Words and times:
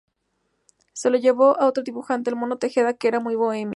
Se 0.93 1.11
lo 1.11 1.19
llevaron 1.19 1.57
a 1.59 1.67
otro 1.67 1.83
dibujante, 1.83 2.31
el 2.31 2.35
Mono 2.35 2.57
Tejeda, 2.57 2.95
que 2.95 3.07
era 3.07 3.19
muy 3.19 3.35
bohemio. 3.35 3.69